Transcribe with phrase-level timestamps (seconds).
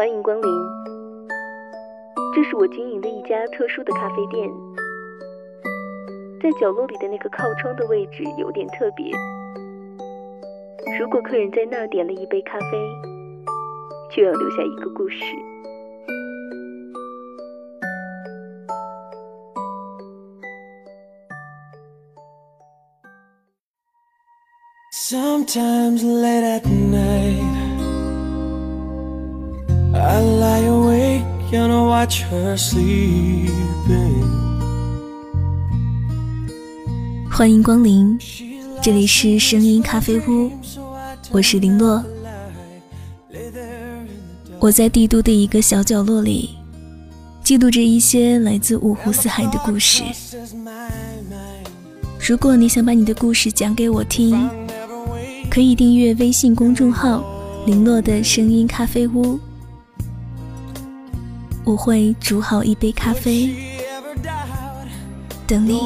[0.00, 0.50] 欢迎光临，
[2.34, 4.48] 这是我经营的一家特殊的咖啡店，
[6.42, 9.10] 在角落里的那个靠窗的位置有点特别。
[10.98, 12.66] 如果客人在那儿点了一杯咖啡，
[14.10, 15.16] 就要留下一个故事。
[24.94, 27.69] Sometimes late at night,
[30.20, 33.48] I lie awake and I watch her sleep？
[37.30, 38.18] 欢迎光临，
[38.82, 40.50] 这里是声音咖啡屋，
[41.30, 42.04] 我是林洛。
[44.58, 46.50] 我在帝都的一个小角落里，
[47.42, 50.02] 记录着一些来自五湖四海的故事。
[52.28, 54.50] 如果你想把你的故事讲给我听，
[55.50, 57.24] 可以订阅微信公众号
[57.64, 59.40] “林洛的声音咖啡屋”，
[61.64, 63.54] 我会煮好一杯咖啡。
[65.46, 65.80] 等你。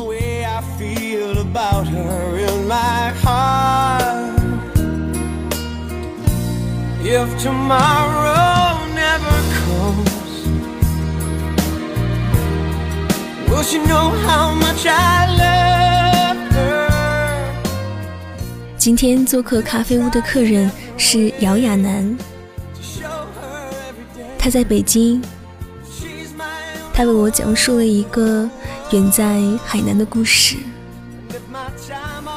[18.76, 22.16] 今天做客咖啡屋的客人是姚亚楠，
[24.38, 25.22] 他在北京，
[26.96, 28.48] 他为我讲述了一个
[28.92, 30.56] 远在海南的故事，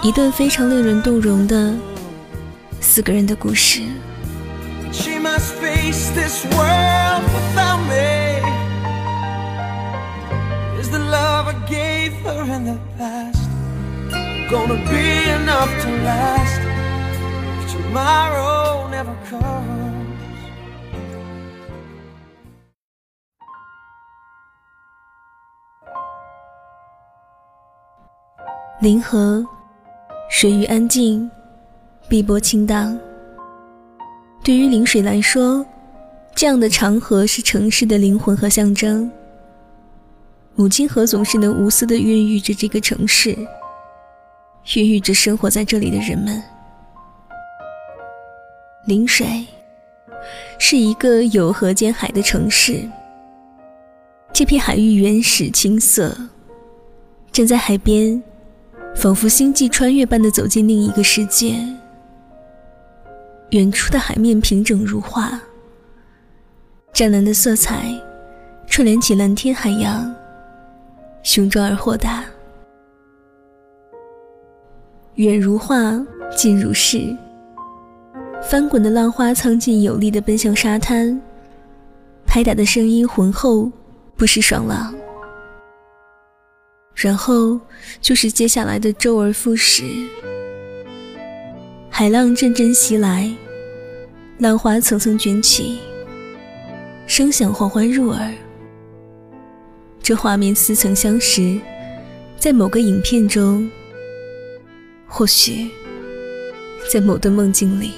[0.02, 1.76] 一段非常令人动容的
[2.82, 3.82] 四个人的故事。
[14.50, 16.62] gonna be enough to last
[17.60, 19.87] if tomorrow never comes
[28.88, 29.46] 临河
[30.30, 31.30] 水域安静
[32.08, 32.98] 碧波清荡
[34.42, 35.66] 对于临水来说
[36.34, 39.12] 这样的长河是城市的灵魂和象征
[40.56, 43.38] 母亲河总是能无私的孕育着这个城市
[44.74, 46.42] 孕育着生活在这里的人们。
[48.86, 49.46] 临水
[50.60, 52.90] 是一个有河兼海的城市，
[54.32, 56.18] 这片海域原始青色。
[57.34, 58.24] 站在海边，
[58.98, 61.56] 仿佛星际穿越般的走进另一个世界。
[63.52, 65.40] 远处的海面平整如画，
[66.94, 67.94] 湛蓝的色彩
[68.66, 70.12] 串联起蓝天海洋，
[71.22, 72.24] 雄壮而豁达。
[75.14, 76.04] 远如画，
[76.36, 77.16] 近如是。
[78.42, 81.22] 翻滚的浪花苍劲有力地奔向沙滩，
[82.26, 83.72] 拍打的声音浑厚，
[84.16, 84.92] 不失爽朗。
[86.98, 87.60] 然后
[88.02, 89.84] 就是接下来的周而复始，
[91.92, 93.32] 海浪阵阵袭来，
[94.40, 95.78] 浪花层层卷起，
[97.06, 98.34] 声响缓缓入耳。
[100.02, 101.60] 这画面似曾相识，
[102.40, 103.70] 在某个影片中。
[105.06, 105.70] 或许，
[106.92, 107.92] 在某段梦境里，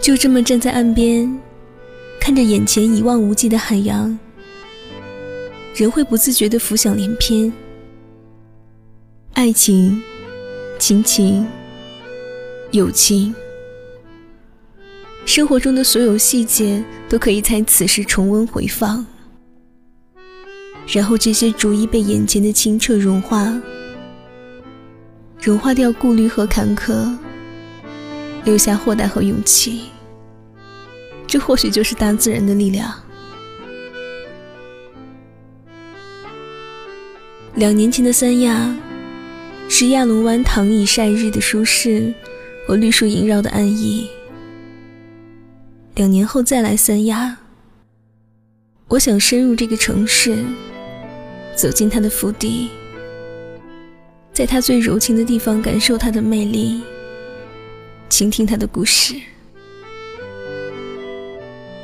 [0.00, 1.40] 就这么站在岸边，
[2.20, 4.18] 看着眼前一望无际的海洋，
[5.80, 7.50] 人会不自觉地浮想联翩。
[9.32, 10.02] 爱情、
[10.78, 11.46] 亲情、
[12.70, 13.34] 友情，
[15.24, 19.06] 生活中的所有细节都可以在此时重温回放。
[20.86, 23.58] 然后这些逐一被眼前的清澈融化，
[25.40, 27.16] 融化掉顾虑和坎坷，
[28.44, 29.84] 留下豁达和勇气。
[31.26, 32.92] 这或许就是大自然的力量。
[37.60, 38.74] 两年前的三亚，
[39.68, 42.10] 是亚龙湾躺椅晒日的舒适
[42.66, 44.08] 和绿树萦绕的安逸。
[45.96, 47.36] 两年后再来三亚，
[48.88, 50.42] 我想深入这个城市。
[51.54, 52.70] 走进他的府邸，
[54.32, 56.80] 在他最柔情的地方感受他的魅力，
[58.08, 59.16] 倾听他的故事。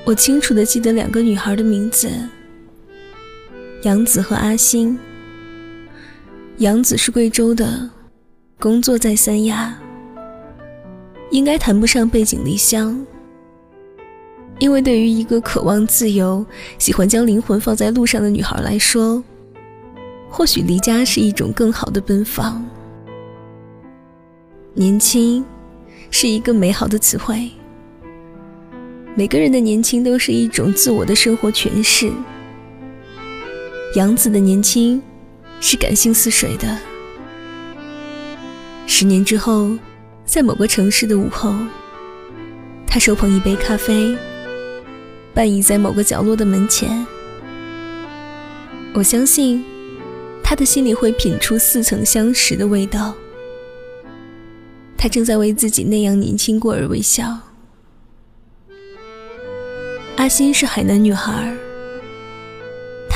[0.07, 2.09] 我清楚的记得两个女孩的名字：
[3.83, 4.99] 杨子和阿星。
[6.59, 7.91] 杨子是贵州的，
[8.59, 9.77] 工作在三亚，
[11.31, 13.05] 应该谈不上背井离乡，
[14.59, 16.45] 因为对于一个渴望自由、
[16.79, 19.23] 喜欢将灵魂放在路上的女孩来说。
[20.31, 22.65] 或许离家是一种更好的奔放。
[24.73, 25.45] 年轻，
[26.11, 27.51] 是一个美好的词汇，
[29.15, 32.11] 每个人的年轻都是一种自我的生活诠释。
[33.95, 35.01] 杨子的年轻
[35.61, 36.79] 是感性似水的。
[38.87, 39.77] 十年之后，
[40.25, 41.55] 在某个城市的午后，
[42.87, 44.17] 他手捧一杯咖啡，
[45.35, 47.07] 半倚在某个角落的门前。
[48.95, 49.65] 我相信，
[50.43, 53.15] 他的心里会品出似曾相识的味道。
[54.97, 57.39] 他正在为自己那样年轻过而微笑。
[60.17, 61.55] 阿欣是海南女孩，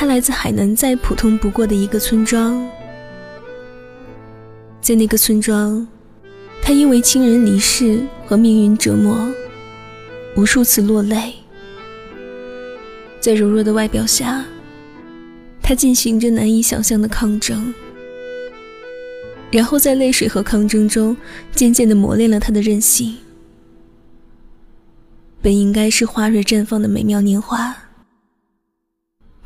[0.00, 2.66] 他来自海南再普通不过的一个村庄。
[4.80, 5.86] 在那个村庄，
[6.62, 9.30] 他因为亲人离世和命运折磨，
[10.38, 11.34] 无数次落泪。
[13.20, 14.42] 在柔弱的外表下，
[15.60, 17.74] 他进行着难以想象的抗争。
[19.50, 21.14] 然后在泪水和抗争中，
[21.52, 23.18] 渐渐地磨练了他的韧性。
[25.42, 27.76] 本应该是花蕊绽放的美妙年华，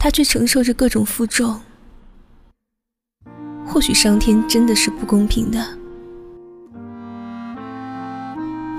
[0.04, 1.58] 他却承受着各种负重。
[3.64, 5.66] 或许上天真的是不公平的。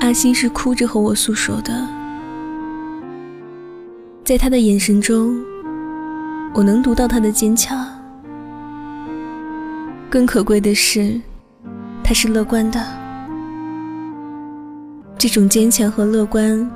[0.01, 1.89] 阿星是哭着和我诉说的，
[4.23, 5.43] 在他的眼神中，
[6.53, 7.87] 我能读到他的坚强。
[10.11, 11.19] 更可贵的是，
[12.03, 12.79] 他是乐观的。
[15.17, 16.69] 这种坚强和乐观，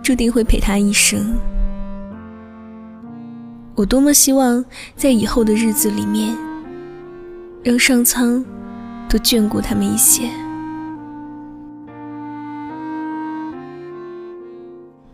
[0.00, 1.36] 注定会陪他一生。
[3.76, 4.64] 我多么希望
[4.96, 6.34] 在以后的日子里面，
[7.62, 8.42] 让上苍
[9.06, 10.30] 多眷顾他们一些。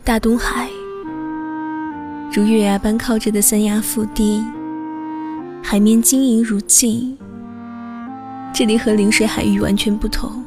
[0.05, 0.69] 大东海，
[2.33, 4.45] 如月牙般靠着的三亚腹地，
[5.61, 7.19] 海面晶莹如镜。
[8.53, 10.45] 这里和临水海域完全不同。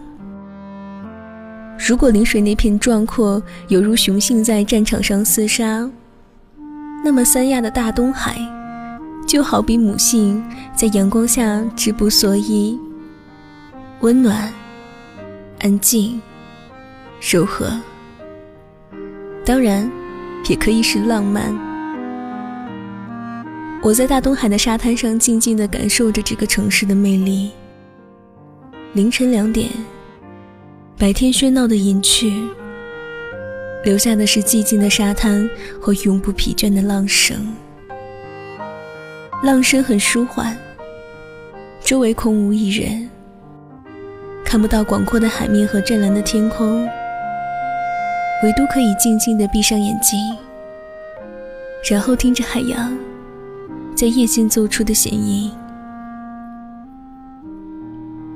[1.77, 5.89] 如果临水那片壮阔犹如雄性在战场上厮杀，
[7.05, 8.35] 那么三亚的大东海
[9.27, 10.43] 就好比母性
[10.75, 12.79] 在阳光下织布蓑衣，
[13.99, 14.51] 温暖、
[15.59, 16.19] 安静、
[17.21, 17.79] 柔和，
[19.45, 19.87] 当然
[20.49, 21.55] 也可以是浪漫。
[23.83, 27.51] 我在大东海的沙滩上静静地感受着这个城市的魅力。
[28.93, 29.69] 凌晨两点，
[30.97, 32.33] 白天喧闹的隐去，
[33.85, 35.47] 留下的是寂静的沙滩
[35.79, 37.53] 和永不疲倦的浪声。
[39.43, 40.57] 浪声很舒缓，
[41.81, 43.07] 周围空无一人，
[44.43, 46.83] 看不到广阔的海面和湛蓝的天空，
[48.43, 50.19] 唯独可以静静地闭上眼睛，
[51.87, 52.97] 然后听着海洋
[53.95, 55.51] 在夜间奏出的弦音。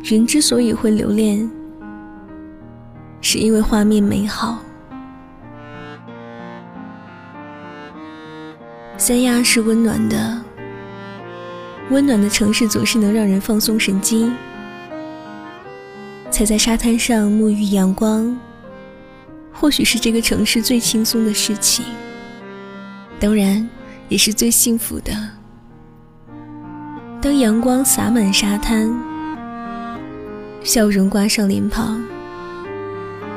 [0.04, 1.50] 人之所以会留恋，
[3.20, 4.60] 是因为画面美好。
[9.10, 10.40] 三亚是温暖的，
[11.90, 14.32] 温暖的城市总是能让人放松神经。
[16.30, 18.38] 踩在沙滩上沐浴阳光，
[19.52, 21.84] 或许是这个城市最轻松的事情，
[23.20, 23.68] 当然
[24.10, 25.12] 也是最幸福的。
[27.20, 28.96] 当阳光洒满沙滩。
[30.64, 32.00] 笑容挂上脸庞，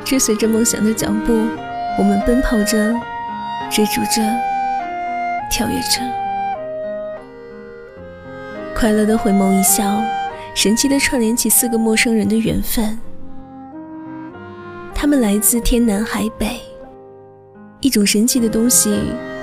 [0.05, 1.33] 追随着梦想的脚步，
[1.99, 2.95] 我们奔跑着，
[3.71, 4.21] 追逐着，
[5.53, 6.01] 跳跃着，
[8.75, 10.03] 快乐的回眸一笑，
[10.55, 12.99] 神奇的串联起四个陌生人的缘分。
[14.95, 16.59] 他们来自天南海北，
[17.81, 18.99] 一种神奇的东西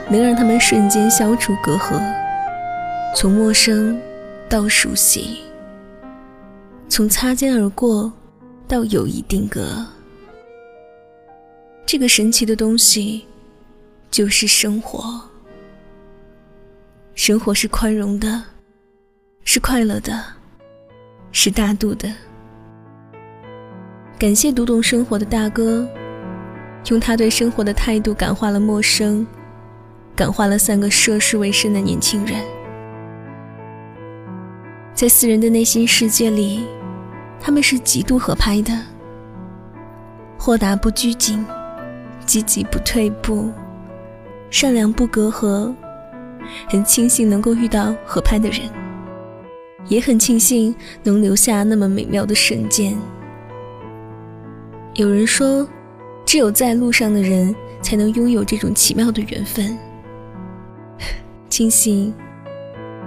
[0.09, 2.01] 能让他们瞬间消除隔阂，
[3.15, 3.95] 从陌生
[4.49, 5.41] 到熟悉。
[6.87, 8.11] 从擦肩而过
[8.67, 9.85] 到友谊定格，
[11.85, 13.27] 这个神奇的东西
[14.09, 15.28] 就是生活。
[17.21, 18.41] 生活是宽容的，
[19.43, 20.23] 是快乐的，
[21.33, 22.09] 是大度的。
[24.17, 25.85] 感谢读懂生活的大哥，
[26.87, 29.27] 用他对生活的态度感化了陌生，
[30.15, 32.41] 感化了三个涉世未深的年轻人。
[34.93, 36.65] 在四人的内心世界里。
[37.37, 38.71] 他们是极度合拍的，
[40.37, 41.45] 豁达不拘谨，
[42.25, 43.51] 积极不退步，
[44.49, 45.75] 善良不隔阂。
[46.67, 48.61] 很庆幸能够遇到合拍的人，
[49.87, 52.97] 也很庆幸能留下那么美妙的瞬间。
[54.95, 55.67] 有人说，
[56.25, 59.77] 只有在路上的人才能拥有这种奇妙的缘分。
[61.49, 62.13] 庆幸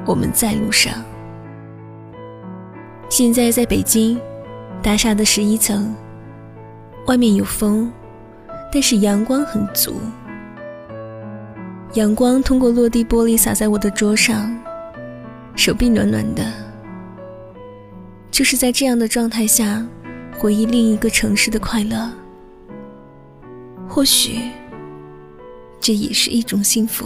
[0.07, 0.93] 我们在路上。
[3.09, 4.19] 现在在北京，
[4.83, 5.95] 大厦的十一层，
[7.07, 7.93] 外面有风，
[8.73, 9.97] 但是阳光很足。
[11.95, 14.51] 阳光通过落地玻璃洒在我的桌上，
[15.55, 16.43] 手臂暖暖的。
[18.31, 19.87] 就是在这样的状态下，
[20.39, 22.11] 回忆另一个城市的快乐，
[23.87, 24.41] 或许
[25.83, 27.05] 这也是一种幸福。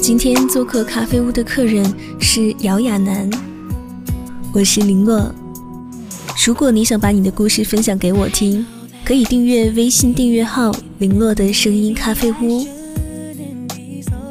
[0.00, 1.84] 今天做客咖啡屋的客人
[2.18, 3.28] 是姚亚楠，
[4.54, 5.30] 我是林洛。
[6.46, 8.64] 如果你想把你的故事分享给我听，
[9.10, 12.64] 可以订阅微信订阅号“零落的声音咖啡屋”，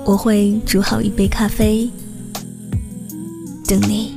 [0.07, 1.89] 我会煮好一杯咖啡
[3.67, 4.13] 等你。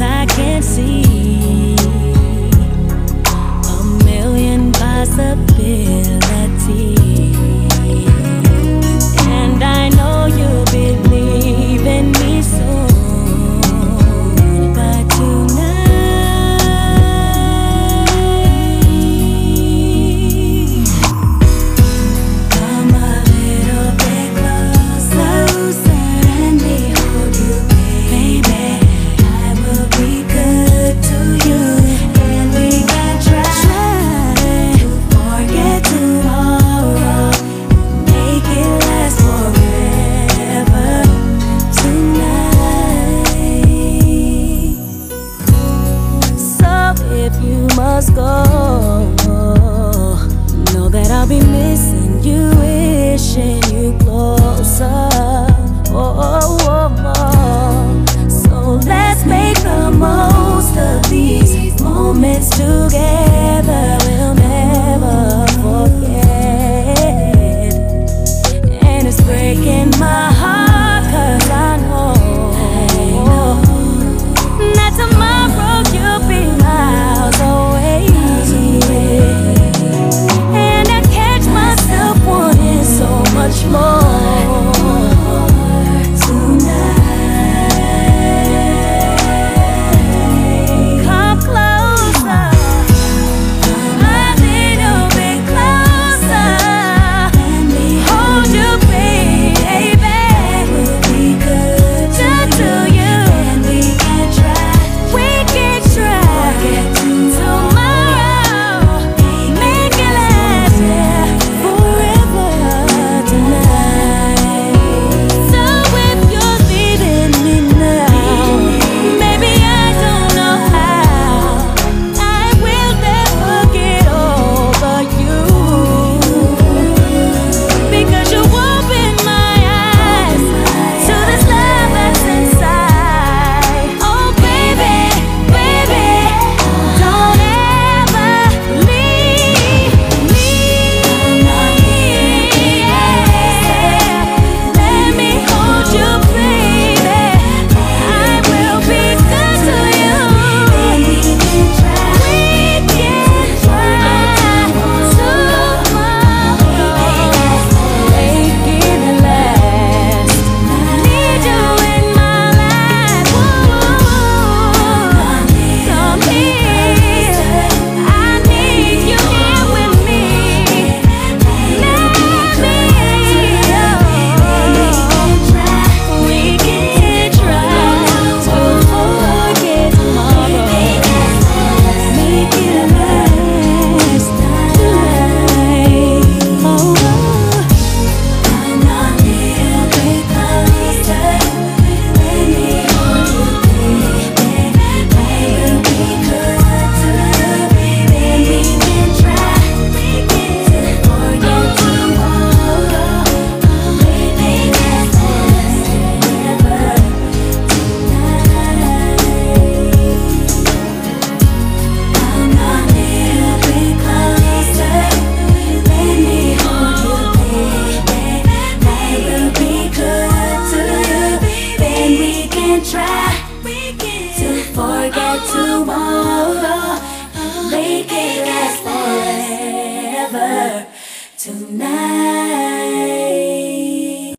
[0.00, 0.93] I can see